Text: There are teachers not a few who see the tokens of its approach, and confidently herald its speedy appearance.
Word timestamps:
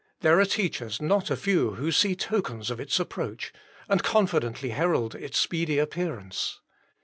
There 0.21 0.39
are 0.39 0.45
teachers 0.45 0.99
not 0.99 1.29
a 1.29 1.37
few 1.37 1.75
who 1.75 1.91
see 1.91 2.15
the 2.15 2.23
tokens 2.25 2.71
of 2.71 2.79
its 2.79 2.99
approach, 2.99 3.53
and 3.87 4.01
confidently 4.01 4.69
herald 4.71 5.13
its 5.13 5.37
speedy 5.37 5.77
appearance. 5.77 6.59